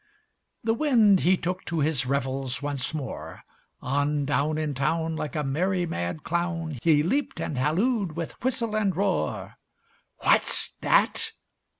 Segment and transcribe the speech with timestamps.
[0.63, 3.43] The Wind, he took to his revels once more;
[3.83, 8.75] On down In town, Like a merry mad clown, He leaped and hallooed with whistle
[8.75, 9.59] and roar,
[10.17, 11.33] "What's that?"